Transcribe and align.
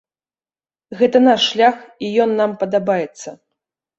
Гэта 1.01 1.17
наш 1.25 1.41
шлях 1.51 1.77
і 2.07 2.11
ён 2.25 2.31
нам 2.39 2.51
падабаецца. 2.65 3.29